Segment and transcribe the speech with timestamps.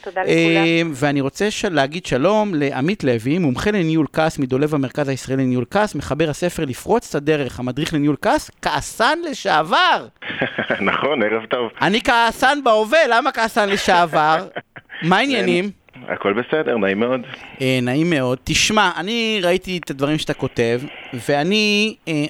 [0.00, 0.90] תודה לכולם.
[0.94, 6.30] ואני רוצה להגיד שלום לעמית לוי, מומחה לניהול כעס מדולב המרכז הישראלי לניהול כעס, מחבר
[6.30, 10.06] הספר לפרוץ את הדרך, המדריך לניהול כעס, כעסן לשעבר.
[10.90, 11.70] נכון, ערב טוב.
[11.82, 14.48] אני כעסן בהווה, למה כעסן לשעבר?
[15.08, 15.70] מה העניינים?
[16.08, 17.20] הכל בסדר, נעים מאוד.
[17.60, 18.38] אה, נעים מאוד.
[18.44, 20.80] תשמע, אני ראיתי את הדברים שאתה כותב,
[21.28, 22.24] ואני אה,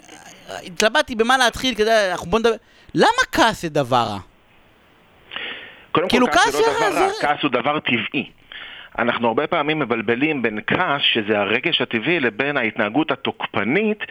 [0.66, 2.54] התלבטתי במה להתחיל, כדי, אנחנו בוא נדבר...
[2.94, 4.18] למה כעס זה דבר רע?
[5.92, 8.30] קודם כאילו, כל, כעס זה לא זה- דבר רע, כעס הוא דבר טבעי.
[8.98, 14.04] אנחנו הרבה פעמים מבלבלים בין כעס, שזה הרגש הטבעי, לבין ההתנהגות התוקפנית,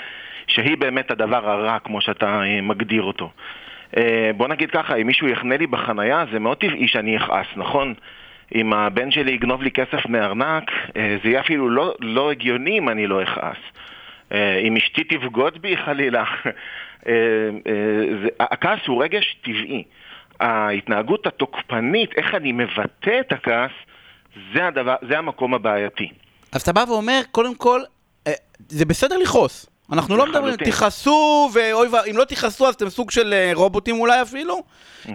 [0.48, 3.30] שהיא באמת הדבר הרע, כמו שאתה אה, מגדיר אותו.
[3.98, 7.94] אה, בוא נגיד ככה, אם מישהו יחנה לי בחנייה, זה מאוד טבעי שאני אכעס, נכון?
[8.56, 12.90] אם הבן שלי יגנוב לי כסף מארנק, אה, זה יהיה אפילו לא, לא הגיוני אם
[12.90, 13.58] אני לא אכעס.
[14.64, 16.24] אם אשתי תבגוד בי חלילה.
[18.40, 19.84] הכעס הוא רגש טבעי.
[20.40, 23.72] ההתנהגות התוקפנית, איך אני מבטא את הכעס,
[24.54, 26.10] זה, הדבר, זה המקום הבעייתי.
[26.52, 27.82] אז אתה בא ואומר, קודם כל,
[28.28, 28.34] אה,
[28.70, 29.66] זה בסדר לכעוס.
[29.92, 30.56] אנחנו לא מדברים.
[30.56, 34.64] תכעסו, ואוי ואם לא תכעסו אז אתם סוג של אה, רובוטים אולי אפילו,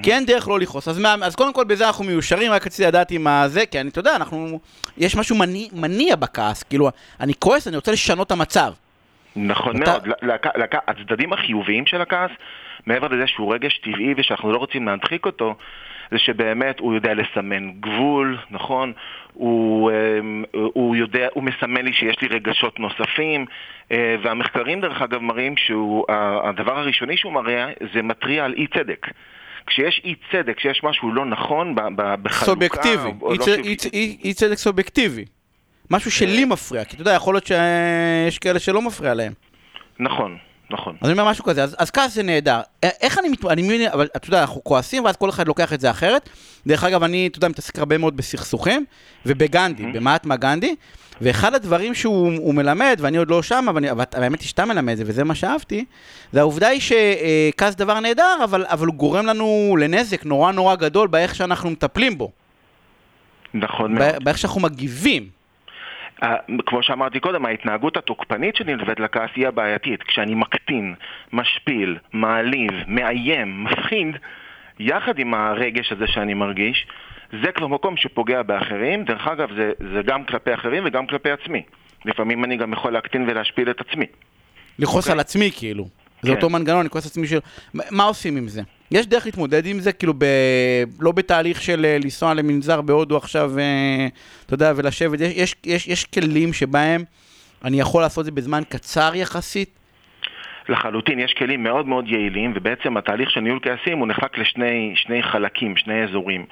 [0.02, 0.88] כי אין דרך לא לכעוס.
[0.88, 3.88] אז, מה, אז קודם כל בזה אנחנו מיושרים, רק רציתי לדעת עם הזה, כי אני,
[3.88, 4.60] אתה יודע, אנחנו,
[4.98, 6.90] יש משהו מניע, מניע בכעס, כאילו,
[7.20, 8.72] אני כועס, אני רוצה לשנות את המצב.
[9.36, 10.08] נכון אתה- מאוד.
[10.88, 12.30] הצדדים החיוביים של הכעס,
[12.86, 15.54] מעבר לזה שהוא רגש טבעי ושאנחנו לא רוצים להדחיק אותו,
[16.10, 18.92] זה שבאמת הוא יודע לסמן גבול, נכון?
[19.32, 23.46] הוא, אמ, הוא יודע, הוא מסמן לי שיש לי רגשות נוספים,
[23.92, 29.06] אה, והמחקרים דרך אגב מראים שהדבר הראשוני שהוא מראה זה מתריע על אי צדק.
[29.66, 31.74] כשיש אי צדק, כשיש משהו לא נכון
[32.22, 32.44] בחלוקה...
[32.46, 33.68] סובייקטיבי, אי לא צ- סובייקטיבי.
[33.68, 35.24] אי צ- אי- אי צדק סובייקטיבי.
[35.90, 39.32] משהו שלי מפריע, כי אתה יודע, יכול להיות שיש כאלה שלא מפריע להם.
[39.98, 40.36] נכון,
[40.74, 40.96] נכון.
[41.00, 42.60] אז אני אומר משהו כזה, אז, אז כעס זה נהדר.
[42.82, 43.44] איך אני מת...
[43.44, 46.28] אני מבין, אבל אתה יודע, אנחנו כועסים, ואז כל אחד לוקח את זה אחרת.
[46.66, 48.84] דרך אגב, אני, אתה יודע, מתעסק הרבה מאוד בסכסוכים,
[49.26, 50.74] ובגנדי, במעטמה גנדי,
[51.20, 54.92] ואחד הדברים שהוא הוא מלמד, ואני עוד לא שם, אבל, אבל האמת היא שאתה מלמד
[54.92, 55.84] את זה, וזה מה שאהבתי,
[56.32, 61.08] זה העובדה היא שכעס דבר נהדר, אבל, אבל הוא גורם לנו לנזק נורא נורא גדול
[61.08, 62.30] באיך שאנחנו מטפלים בו,
[63.54, 64.12] נכון מאוד.
[64.12, 65.43] בא- באיך שאנחנו מגיבים.
[66.66, 70.02] כמו שאמרתי קודם, ההתנהגות התוקפנית שנלווית לכעס היא הבעייתית.
[70.02, 70.94] כשאני מקטין,
[71.32, 74.16] משפיל, מעליב, מאיים, מפחיד,
[74.78, 76.86] יחד עם הרגש הזה שאני מרגיש,
[77.42, 79.04] זה כבר מקום שפוגע באחרים.
[79.04, 81.62] דרך אגב, זה, זה גם כלפי אחרים וגם כלפי עצמי.
[82.04, 84.06] לפעמים אני גם יכול להקטין ולהשפיל את עצמי.
[84.78, 85.12] לכעוס אוקיי.
[85.12, 85.88] על עצמי, כאילו.
[86.22, 86.36] זה כן.
[86.36, 87.38] אותו מנגנון, אני כועס עצמי של...
[87.74, 88.62] מה עושים עם זה?
[88.90, 90.24] יש דרך להתמודד עם זה, כאילו, ב...
[91.00, 94.06] לא בתהליך של אה, לנסוע למנזר בהודו עכשיו, אה,
[94.46, 95.20] אתה יודע, ולשבת.
[95.20, 97.04] יש, יש, יש, יש כלים שבהם
[97.64, 99.78] אני יכול לעשות את זה בזמן קצר יחסית.
[100.68, 105.22] לחלוטין, יש כלים מאוד מאוד יעילים, ובעצם התהליך של ניהול כעסים הוא נחלק לשני שני
[105.22, 106.46] חלקים, שני אזורים.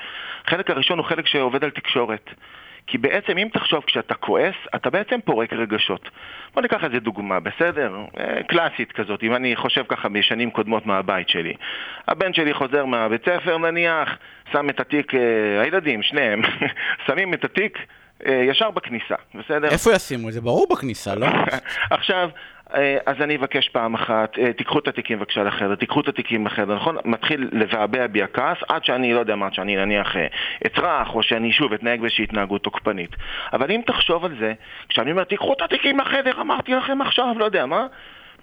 [0.47, 2.31] החלק הראשון הוא חלק שעובד על תקשורת.
[2.87, 6.11] כי בעצם אם תחשוב כשאתה כועס, אתה בעצם פורק רגשות.
[6.55, 7.97] בוא ניקח איזה דוגמה, בסדר?
[8.19, 11.55] אה, קלאסית כזאת, אם אני חושב ככה משנים קודמות מהבית שלי.
[12.09, 14.19] הבן שלי חוזר מהבית ספר נניח,
[14.53, 16.43] שם את התיק, אה, הילדים, שניהם,
[17.07, 17.79] שמים את התיק
[18.27, 19.69] ישר בכניסה, בסדר?
[19.69, 20.41] איפה ישימו את זה?
[20.41, 21.27] ברור בכניסה, לא?
[21.91, 22.31] עכשיו,
[22.75, 26.47] אה, אז אני אבקש פעם אחת, אה, תיקחו את התיקים בבקשה לחדר, תיקחו את התיקים
[26.47, 26.97] לחדר, נכון?
[27.05, 30.27] מתחיל לבעבע בי הכעס עד שאני, לא יודע מה, עד שאני נניח אה,
[30.67, 33.11] אצרח, או שאני שוב אתנהג באיזושהי התנהגות תוקפנית.
[33.53, 34.53] אבל אם תחשוב על זה,
[34.89, 37.87] כשאני אומר, תיקחו את התיקים לחדר, אמרתי לכם עכשיו, לא יודע מה,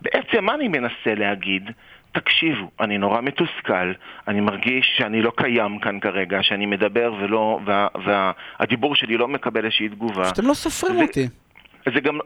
[0.02, 1.72] בעצם מה אני מנסה להגיד?
[2.12, 3.92] תקשיבו, אני נורא מתוסכל,
[4.28, 9.66] אני מרגיש שאני לא קיים כאן כרגע, שאני מדבר ולא, וה, והדיבור שלי לא מקבל
[9.66, 10.30] איזושהי תגובה.
[10.30, 11.28] שאתם לא סופרים זה- אותי.
[11.94, 12.20] זה גם,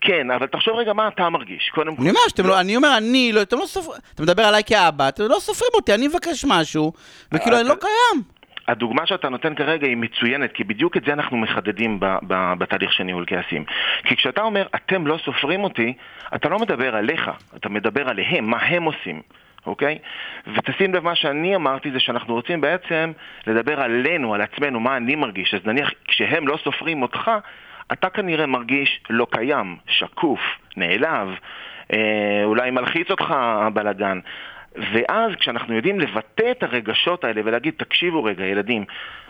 [0.00, 2.02] כן, אבל תחשוב רגע מה אתה מרגיש, קודם כל.
[2.02, 5.08] אני אומר שאתם לא, אני אומר, אני לא, אתם לא סופרים, אתה מדבר עליי כאבא,
[5.08, 6.92] אתם לא סופרים אותי, אני מבקש משהו,
[7.32, 8.22] וכאילו אני לא קיים.
[8.68, 12.92] הדוגמה שאתה נותן כרגע היא מצוינת, כי בדיוק את זה אנחנו מחדדים ב- ב- בתהליך
[12.92, 13.64] של ניהול כעסים.
[14.04, 15.92] כי כשאתה אומר, אתם לא סופרים אותי,
[16.34, 19.22] אתה לא מדבר עליך, אתה מדבר עליהם, מה הם עושים.
[19.66, 19.98] אוקיי?
[20.46, 23.12] ותשים לב, מה שאני אמרתי זה שאנחנו רוצים בעצם
[23.46, 25.54] לדבר עלינו, על עצמנו, מה אני מרגיש.
[25.54, 27.30] אז נניח, כשהם לא סופרים אותך,
[27.92, 30.40] אתה כנראה מרגיש לא קיים, שקוף,
[30.76, 31.28] נעלב,
[31.92, 34.20] אה, אולי מלחיץ אותך הבלגן.
[34.92, 38.84] ואז כשאנחנו יודעים לבטא את הרגשות האלה ולהגיד, תקשיבו רגע, ילדים,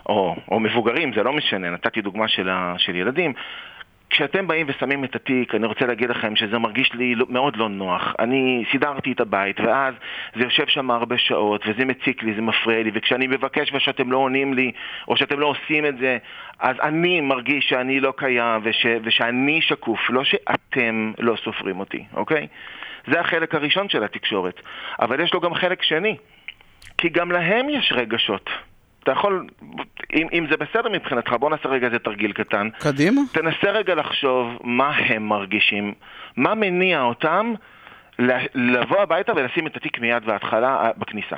[0.09, 3.33] או, או מבוגרים, זה לא משנה, נתתי דוגמה של, ה, של ילדים,
[4.09, 7.69] כשאתם באים ושמים את התיק, אני רוצה להגיד לכם שזה מרגיש לי לא- מאוד לא
[7.69, 8.15] נוח.
[8.19, 9.93] אני סידרתי את הבית, ואז
[10.35, 14.17] זה יושב שם הרבה שעות, וזה מציק לי, זה מפריע לי, וכשאני מבקש ושאתם לא
[14.17, 14.71] עונים לי,
[15.07, 16.17] או שאתם לא עושים את זה,
[16.59, 22.47] אז אני מרגיש שאני לא קיים, וש, ושאני שקוף, לא שאתם לא סופרים אותי, אוקיי?
[23.11, 24.59] זה החלק הראשון של התקשורת.
[25.01, 26.17] אבל יש לו גם חלק שני,
[26.97, 28.49] כי גם להם יש רגשות.
[29.03, 29.47] אתה יכול,
[30.13, 32.69] אם, אם זה בסדר מבחינתך, בוא נעשה רגע איזה תרגיל קטן.
[32.79, 33.21] קדימה.
[33.31, 35.93] תנסה רגע לחשוב מה הם מרגישים,
[36.37, 37.53] מה מניע אותם
[38.55, 41.35] לבוא הביתה ולשים את התיק מיד בהתחלה אה, בכניסה.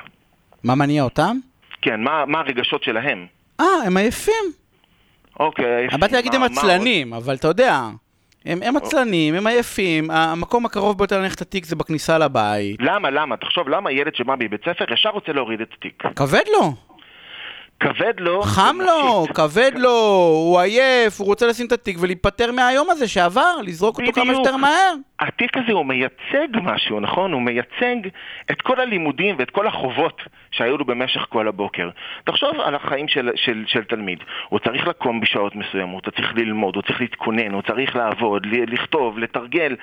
[0.63, 1.37] מה מניע אותם?
[1.81, 3.25] כן, מה, מה הרגשות שלהם?
[3.59, 4.43] אה, הם עייפים.
[5.39, 5.87] אוקיי.
[5.99, 7.81] באתי להגיד הם עצלנים, אבל אתה יודע,
[8.45, 12.77] הם, הם עצלנים, הם עייפים, המקום הקרוב ביותר ללכת לתיק זה בכניסה לבית.
[12.79, 13.37] למה, למה?
[13.37, 16.03] תחשוב, למה ילד שבא מבית ספר ישר רוצה להוריד את התיק?
[16.15, 16.88] כבד לו.
[17.79, 18.41] כבד לו.
[18.41, 19.89] חם לו, כבד לו,
[20.45, 24.57] הוא עייף, הוא רוצה לשים את התיק ולהיפטר מהיום הזה שעבר, לזרוק אותו כמה שיותר
[24.57, 24.93] מהר.
[25.19, 27.33] התיק הזה הוא מייצג משהו, נכון?
[27.33, 27.95] הוא מייצג
[28.51, 30.21] את כל הלימודים ואת כל החובות
[30.51, 31.89] שהיו לו במשך כל הבוקר.
[32.23, 34.19] תחשוב על החיים של, של, של תלמיד.
[34.49, 39.19] הוא צריך לקום בשעות מסוימות, הוא צריך ללמוד, הוא צריך להתכונן, הוא צריך לעבוד, לכתוב,
[39.19, 39.75] לתרגל.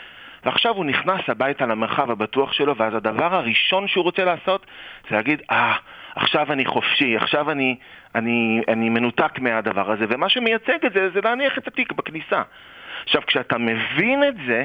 [0.45, 4.67] ועכשיו הוא נכנס הביתה למרחב הבטוח שלו, ואז הדבר הראשון שהוא רוצה לעשות
[5.11, 5.75] זה להגיד, אה...
[5.77, 7.77] Ah, עכשיו אני חופשי, עכשיו אני,
[8.15, 12.43] אני, אני מנותק מהדבר הזה, ומה שמייצג את זה זה להניח את התיק בכניסה.
[13.05, 14.65] עכשיו, כשאתה מבין את זה,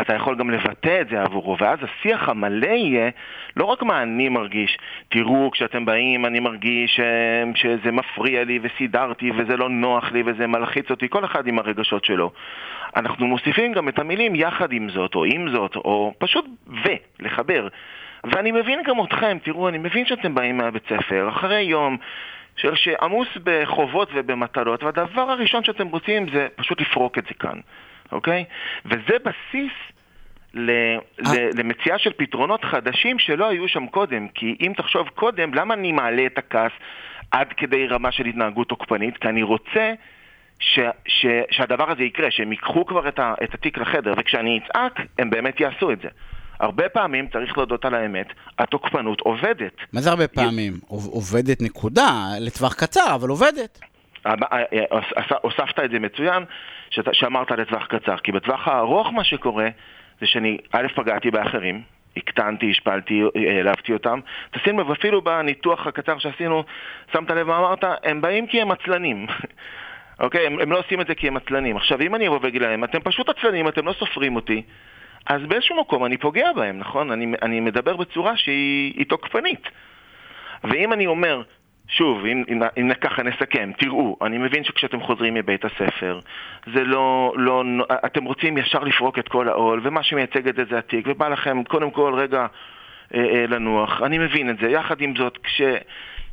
[0.00, 3.10] אתה יכול גם לבטא את זה עבורו, ואז השיח המלא יהיה
[3.56, 4.78] לא רק מה אני מרגיש,
[5.08, 10.46] תראו, כשאתם באים אני מרגיש אה, שזה מפריע לי וסידרתי וזה לא נוח לי וזה
[10.46, 12.32] מלחיץ אותי, כל אחד עם הרגשות שלו.
[12.96, 16.88] אנחנו מוסיפים גם את המילים יחד עם זאת, או עם זאת, או פשוט ו,
[17.20, 17.68] לחבר.
[18.24, 21.96] ואני מבין גם אתכם, תראו, אני מבין שאתם באים מהבית ספר, אחרי יום
[22.56, 27.60] של שעמוס בחובות ובמטלות, והדבר הראשון שאתם רוצים זה פשוט לפרוק את זה כאן,
[28.12, 28.44] אוקיי?
[28.84, 29.72] וזה בסיס
[30.54, 31.48] ל, ל, אה.
[31.58, 34.28] למציאה של פתרונות חדשים שלא היו שם קודם.
[34.28, 36.72] כי אם תחשוב קודם, למה אני מעלה את הכעס
[37.30, 39.16] עד כדי רמה של התנהגות תוקפנית?
[39.18, 39.92] כי אני רוצה
[40.60, 45.00] ש, ש, שהדבר הזה יקרה, שהם ייקחו כבר את, ה, את התיק לחדר, וכשאני אצעק,
[45.18, 46.08] הם באמת יעשו את זה.
[46.60, 48.26] הרבה פעמים, צריך להודות על האמת,
[48.58, 49.76] התוקפנות עובדת.
[49.92, 50.72] מה זה הרבה פעמים?
[50.88, 53.80] עובדת נקודה, לטווח קצר, אבל עובדת.
[54.26, 56.44] אה, אה, אה, הוספת את זה מצוין,
[56.90, 59.68] שאמרת לטווח קצר, כי בטווח הארוך מה שקורה
[60.20, 61.82] זה שאני, א', פגעתי באחרים,
[62.16, 64.20] הקטנתי, השפלתי, העלבתי אותם.
[64.50, 66.64] תשים לב, אפילו בניתוח הקצר שעשינו,
[67.12, 67.84] שמת לב מה אמרת?
[68.04, 69.26] הם באים כי הם עצלנים.
[70.20, 70.46] אוקיי?
[70.46, 71.76] הם, הם לא עושים את זה כי הם עצלנים.
[71.76, 74.62] עכשיו, אם אני אבוא ואגיד להם, אתם פשוט עצלנים, אתם לא סופרים אותי,
[75.26, 77.10] אז באיזשהו מקום אני פוגע בהם, נכון?
[77.10, 79.68] אני, אני מדבר בצורה שהיא תוקפנית.
[80.64, 81.42] ואם אני אומר,
[81.88, 86.20] שוב, אם, אם, אם ככה נסכם, תראו, אני מבין שכשאתם חוזרים מבית הספר,
[86.74, 87.64] זה לא, לא,
[88.06, 91.64] אתם רוצים ישר לפרוק את כל העול, ומה שמייצג את זה זה התיק, ובא לכם
[91.64, 92.46] קודם כל רגע
[93.14, 94.70] אה, אה, לנוח, אני מבין את זה.
[94.70, 95.60] יחד עם זאת, כש...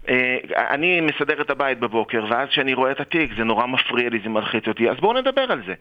[0.09, 0.37] אה,
[0.69, 4.29] אני מסדר את הבית בבוקר, ואז כשאני רואה את התיק, זה נורא מפריע לי, זה
[4.29, 5.73] מלחיץ אותי, אז בואו נדבר על זה.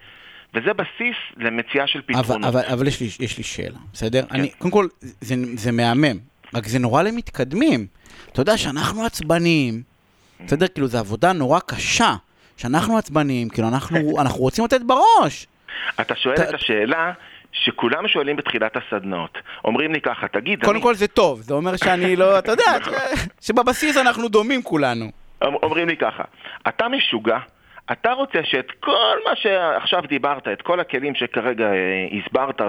[0.54, 2.30] וזה בסיס למציאה של פתרונות.
[2.30, 4.22] אבל, אבל, אבל יש, לי, יש לי שאלה, בסדר?
[4.22, 4.34] כן.
[4.34, 6.18] אני, קודם כל, זה, זה מהמם,
[6.54, 7.86] רק זה נורא למתקדמים.
[8.32, 9.82] אתה יודע שאנחנו עצבניים,
[10.46, 10.68] בסדר?
[10.68, 12.14] כאילו, זו עבודה נורא קשה,
[12.56, 15.46] שאנחנו עצבניים, כאילו, אנחנו, אנחנו רוצים לתת בראש.
[16.00, 17.12] אתה שואל את השאלה
[17.52, 19.38] שכולם שואלים בתחילת הסדנאות.
[19.64, 20.82] אומרים לי ככה, תגיד, קודם אני...
[20.82, 22.64] כל זה טוב, זה אומר שאני לא, אתה יודע,
[23.46, 25.10] שבבסיס אנחנו דומים כולנו.
[25.42, 26.22] אומרים לי ככה,
[26.68, 27.38] אתה משוגע
[27.92, 32.60] אתה רוצה שאת כל מה שעכשיו דיברת, את כל הכלים שכרגע אה, הסברת,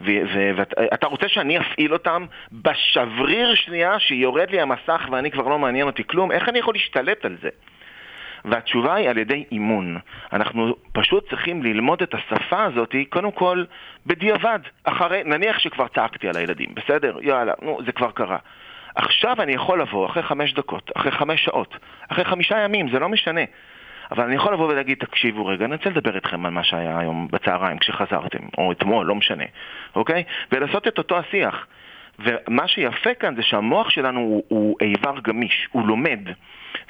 [0.00, 6.04] ואתה רוצה שאני אפעיל אותם בשבריר שנייה שיורד לי המסך ואני כבר לא מעניין אותי
[6.06, 6.32] כלום?
[6.32, 7.48] איך אני יכול להשתלט על זה?
[8.44, 9.98] והתשובה היא על ידי אימון.
[10.32, 13.64] אנחנו פשוט צריכים ללמוד את השפה הזאת, קודם כל,
[14.06, 14.58] בדיעבד.
[14.84, 17.16] אחרי, נניח שכבר צעקתי על הילדים, בסדר?
[17.22, 18.38] יאללה, נו, זה כבר קרה.
[18.94, 21.76] עכשיו אני יכול לבוא אחרי חמש דקות, אחרי חמש שעות,
[22.08, 23.40] אחרי חמישה ימים, זה לא משנה.
[24.10, 27.28] אבל אני יכול לבוא ולהגיד, תקשיבו רגע, אני רוצה לדבר איתכם על מה שהיה היום
[27.30, 29.44] בצהריים כשחזרתם, או אתמול, לא משנה,
[29.96, 30.24] אוקיי?
[30.52, 31.66] ולעשות את אותו השיח.
[32.18, 36.20] ומה שיפה כאן זה שהמוח שלנו הוא, הוא איבר גמיש, הוא לומד.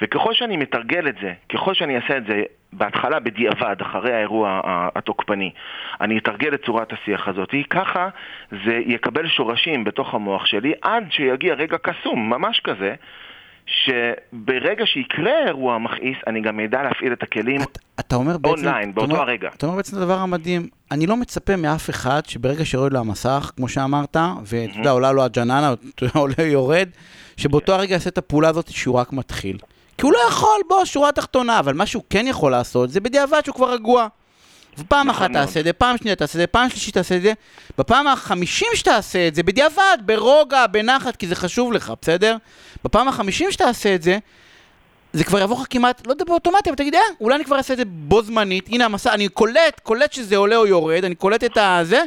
[0.01, 4.61] וככל שאני מתרגל את זה, ככל שאני אעשה את זה בהתחלה בדיעבד, אחרי האירוע
[4.95, 5.51] התוקפני,
[6.01, 8.09] אני אתרגל את צורת השיח הזאת, ככה
[8.65, 12.95] זה יקבל שורשים בתוך המוח שלי עד שיגיע רגע קסום, ממש כזה,
[13.69, 17.61] שברגע שיקרה אירוע מכעיס, אני גם אדע להפעיל את הכלים
[17.99, 19.49] אתה אומר בעצם, אונליין, באותו אומר, הרגע.
[19.57, 23.51] אתה אומר בעצם את הדבר המדהים, אני לא מצפה מאף אחד שברגע שיורד לו המסך,
[23.55, 25.73] כמו שאמרת, ואתה יודע, עולה לו הג'ננה,
[26.15, 26.89] עולה יורד,
[27.37, 29.57] שבאותו הרגע יעשה את הפעולה הזאת שהוא רק מתחיל.
[29.97, 33.41] כי הוא לא יכול, בוא, שורה תחתונה, אבל מה שהוא כן יכול לעשות, זה בדיעבד
[33.45, 34.07] שהוא כבר רגוע.
[34.79, 37.21] ופעם נכון אחת תעשה את זה, פעם שנייה תעשה את זה, פעם שלישית תעשה את
[37.21, 37.33] זה,
[37.77, 42.37] בפעם החמישים שתעשה את זה, בדיעבד, ברוגע, בנחת, כי זה חשוב לך, בסדר?
[42.83, 44.17] בפעם החמישים שתעשה את זה,
[45.13, 47.73] זה כבר יבוא לך כמעט, לא יודע באוטומטי, אבל תגיד, אה, אולי אני כבר אעשה
[47.73, 51.43] את זה בו זמנית, הנה המסע, אני קולט, קולט שזה עולה או יורד, אני קולט
[51.43, 52.03] את הזה,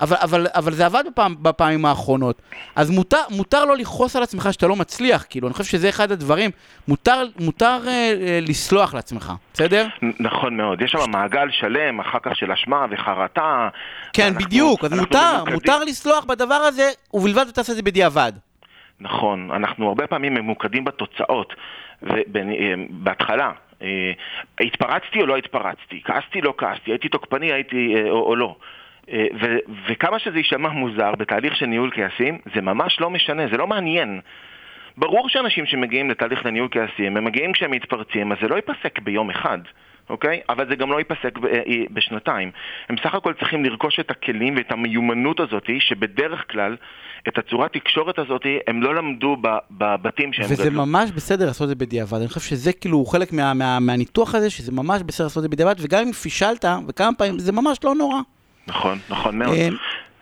[0.00, 2.42] אבל, אבל, אבל זה עבד בפעם, בפעמים האחרונות.
[2.76, 6.12] אז מותר, מותר לא לכעוס על עצמך שאתה לא מצליח, כאילו, אני חושב שזה אחד
[6.12, 6.50] הדברים.
[6.88, 9.86] מותר, מותר אה, אה, לסלוח לעצמך, בסדר?
[10.20, 10.82] נכון מאוד.
[10.82, 13.68] יש שם מעגל שלם, אחר כך של אשמה וחרטה.
[14.12, 18.32] כן, ואנחנו- בדיוק, אז מותר, ממוקדים- מותר לסלוח בדבר הזה, ובלבד שתעשה את זה בדיעבד.
[19.00, 21.52] נכון, אנחנו הרבה פעמים ממוקדים בתוצאות.
[22.02, 23.50] ובהתחלה,
[24.60, 26.00] התפרצתי או לא התפרצתי?
[26.04, 26.90] כעסתי, לא כעסתי?
[26.90, 28.56] הייתי תוקפני, הייתי אה, או, או לא?
[29.12, 29.58] אה, ו-
[29.88, 34.20] וכמה שזה יישמע מוזר בתהליך של ניהול כעסים, זה ממש לא משנה, זה לא מעניין.
[34.96, 39.30] ברור שאנשים שמגיעים לתהליך לניהול כעסים, הם מגיעים כשהם מתפרצים, אז זה לא ייפסק ביום
[39.30, 39.58] אחד.
[40.10, 40.40] אוקיי?
[40.48, 42.50] אבל זה גם לא ייפסק ב- אה, בשנתיים.
[42.88, 46.76] הם סך הכל צריכים לרכוש את הכלים ואת המיומנות הזאת, שבדרך כלל,
[47.28, 49.36] את הצורת תקשורת הזאת, הם לא למדו
[49.70, 50.86] בבתים שהם וזה גדלו.
[50.86, 52.18] ממש בסדר לעשות את זה בדיעבד.
[52.18, 55.48] אני חושב שזה כאילו חלק מה, מה, מהניתוח הזה, שזה ממש בסדר לעשות את זה
[55.48, 58.20] בדיעבד, וגם אם פישלת, וכמה פעמים, זה ממש לא נורא.
[58.66, 59.56] נכון, נכון מאוד.
[59.56, 59.68] אה,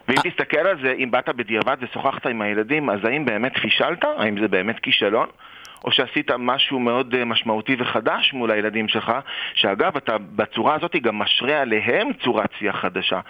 [0.08, 4.04] ואם תסתכל על זה, אם באת בדיעבד ושוחחת עם הילדים, אז האם באמת פישלת?
[4.18, 5.26] האם זה באמת כישלון?
[5.84, 9.12] או שעשית משהו מאוד אה, משמעותי וחדש מול הילדים שלך,
[9.54, 13.20] שאגב, אתה בצורה הזאת גם משרה עליהם צורת שיח חדשה.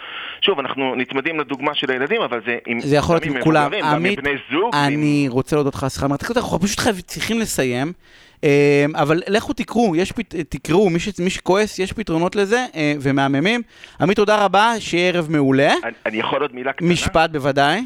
[0.41, 2.81] שוב, אנחנו נצמדים לדוגמה של הילדים, אבל זה עם...
[2.81, 3.73] זה יכול להיות עם כולם.
[3.75, 4.19] עם עמית.
[4.75, 7.93] אני רוצה להודות לך על שיחה מרתקת, אנחנו פשוט חייב- צריכים לסיים.
[8.45, 10.35] אה, אבל לכו תקראו, יש פת...
[10.35, 11.21] תקראו, מי, ש...
[11.21, 13.61] מי שכועס, יש פתרונות לזה, אה, ומהממים.
[14.01, 15.73] עמית, תודה רבה, שיהיה ערב מעולה.
[15.85, 16.89] אני, אני יכול עוד מילה קטנה?
[16.89, 17.81] משפט בוודאי.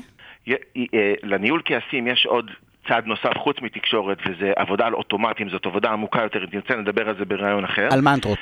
[0.48, 0.54] אה,
[1.22, 2.50] לניהול כעסים יש עוד
[2.88, 7.08] צעד נוסף חוץ מתקשורת, וזה עבודה על אוטומטים, זאת עבודה עמוקה יותר, אם תרצה נדבר
[7.08, 7.88] על זה בראיון אחר.
[7.90, 8.38] על מנטרות.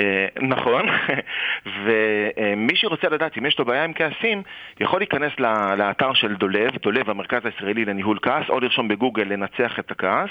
[0.00, 0.86] אה, נכון,
[1.84, 4.42] ומי שרוצה לדעת אם יש לו בעיה עם כעסים,
[4.80, 5.32] יכול להיכנס
[5.78, 10.30] לאתר של דולב, דולב המרכז הישראלי לניהול כעס, או לרשום בגוגל לנצח את הכעס,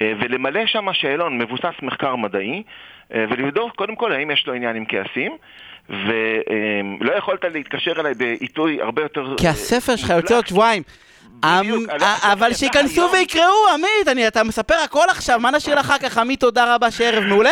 [0.00, 2.62] אה, ולמלא שם שאלון מבוסס מחקר מדעי,
[3.14, 5.36] אה, ולבדוק קודם כל האם יש לו עניין עם כעסים.
[5.88, 9.34] ולא יכולת להתקשר אליי בעיתוי הרבה יותר...
[9.36, 10.10] כי הספר שלך.
[10.10, 10.82] יוצא עוד שבועיים.
[11.40, 12.00] בדיוק, אמ,
[12.32, 16.18] אבל שייכנסו ויקראו, עמית, אתה מספר הכל עכשיו, מה נשאיר אחר כך?
[16.18, 17.50] עמית, תודה רבה, שערב מעולה.